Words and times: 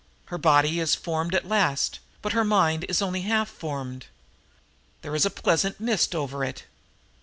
Her 0.33 0.39
body 0.39 0.79
is 0.79 0.95
formed 0.95 1.35
at 1.35 1.47
last, 1.47 1.99
but 2.23 2.33
her 2.33 2.43
mind 2.43 2.85
is 2.89 3.03
only 3.03 3.21
half 3.21 3.47
formed. 3.47 4.07
There 5.03 5.13
is 5.13 5.27
a 5.27 5.29
pleasant 5.29 5.79
mist 5.79 6.15
over 6.15 6.43
it. 6.43 6.63